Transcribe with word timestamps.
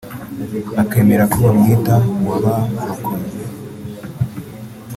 akemera 0.81 1.23
ko 1.31 1.37
bamwita 1.45 1.95
uwabarokoye 2.21 3.29